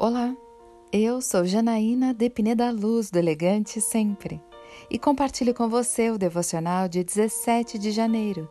[0.00, 0.32] Olá,
[0.92, 4.40] eu sou Janaína de Pineda Luz, do Elegante Sempre,
[4.88, 8.48] e compartilho com você o devocional de 17 de janeiro.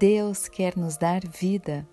[0.00, 1.88] Deus quer nos dar vida.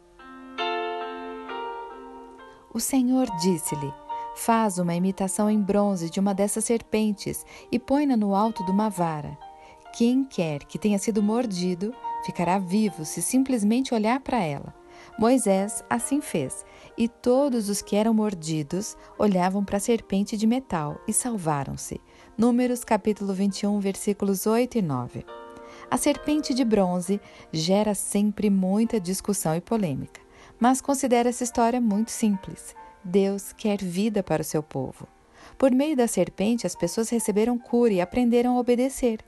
[2.74, 3.94] O Senhor disse-lhe:
[4.34, 8.90] Faz uma imitação em bronze de uma dessas serpentes e põe-na no alto de uma
[8.90, 9.38] vara.
[9.96, 11.94] Quem quer que tenha sido mordido
[12.26, 14.74] ficará vivo se simplesmente olhar para ela.
[15.18, 16.66] Moisés assim fez,
[16.98, 22.00] e todos os que eram mordidos olhavam para a serpente de metal e salvaram-se.
[22.38, 25.26] Números capítulo 21, versículos 8 e 9.
[25.90, 27.20] A serpente de bronze
[27.52, 30.22] gera sempre muita discussão e polêmica,
[30.60, 32.76] mas considera essa história muito simples.
[33.04, 35.08] Deus quer vida para o seu povo.
[35.58, 39.20] Por meio da serpente, as pessoas receberam cura e aprenderam a obedecer.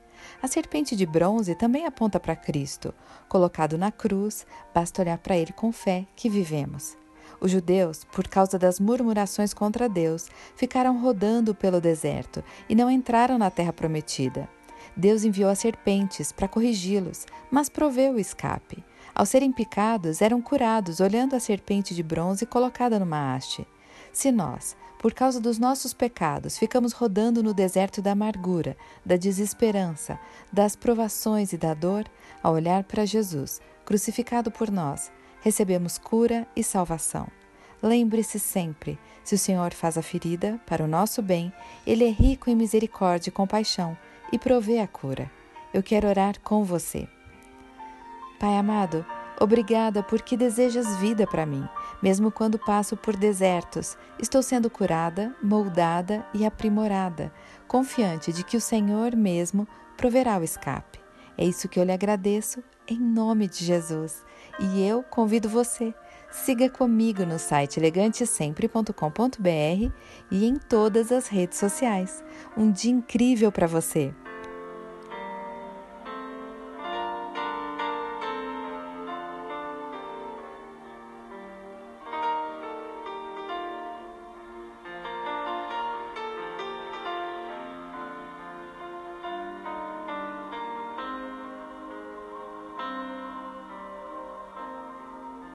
[0.42, 2.94] A serpente de bronze também aponta para Cristo.
[3.28, 6.96] Colocado na cruz, basta olhar para ele com fé que vivemos.
[7.40, 13.38] Os judeus, por causa das murmurações contra Deus, ficaram rodando pelo deserto e não entraram
[13.38, 14.48] na terra prometida.
[14.96, 18.84] Deus enviou as serpentes para corrigi-los, mas proveu o escape.
[19.14, 23.66] Ao serem picados, eram curados olhando a serpente de bronze colocada numa haste.
[24.12, 30.20] Se nós, por causa dos nossos pecados, ficamos rodando no deserto da amargura, da desesperança,
[30.52, 32.04] das provações e da dor,
[32.42, 37.26] ao olhar para Jesus, crucificado por nós, recebemos cura e salvação.
[37.82, 41.50] Lembre-se sempre: se o Senhor faz a ferida para o nosso bem,
[41.86, 43.96] Ele é rico em misericórdia e compaixão
[44.30, 45.30] e provê a cura.
[45.72, 47.08] Eu quero orar com você.
[48.38, 49.02] Pai amado,
[49.42, 51.66] Obrigada porque desejas vida para mim,
[52.02, 53.96] mesmo quando passo por desertos.
[54.18, 57.32] Estou sendo curada, moldada e aprimorada,
[57.66, 61.00] confiante de que o Senhor mesmo proverá o escape.
[61.38, 64.22] É isso que eu lhe agradeço em nome de Jesus.
[64.58, 65.94] E eu convido você,
[66.30, 69.90] siga comigo no site elegantesempre.com.br
[70.30, 72.22] e em todas as redes sociais.
[72.54, 74.14] Um dia incrível para você!